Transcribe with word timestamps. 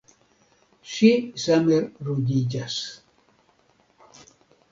Ŝi 0.93 1.09
same 1.43 1.77
ruĝiĝas. 2.09 2.79